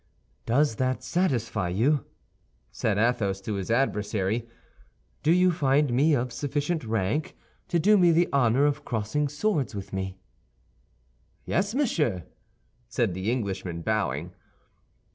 "Does 0.47 0.77
that 0.77 1.03
satisfy 1.03 1.69
you?" 1.69 2.05
said 2.71 2.97
Athos 2.97 3.39
to 3.41 3.53
his 3.53 3.69
adversary. 3.69 4.49
"Do 5.21 5.31
you 5.31 5.51
find 5.51 5.93
me 5.93 6.15
of 6.15 6.33
sufficient 6.33 6.83
rank 6.83 7.37
to 7.67 7.77
do 7.77 7.99
me 7.99 8.09
the 8.11 8.27
honor 8.33 8.65
of 8.65 8.83
crossing 8.83 9.27
swords 9.27 9.75
with 9.75 9.93
me?" 9.93 10.17
"Yes, 11.45 11.75
monsieur," 11.75 12.23
said 12.89 13.13
the 13.13 13.29
Englishman, 13.29 13.83
bowing. 13.83 14.33